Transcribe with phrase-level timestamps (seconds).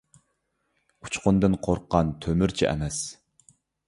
[1.03, 2.99] ئۇچقۇندىن قورققان تۆمۈرچى ئەمەس.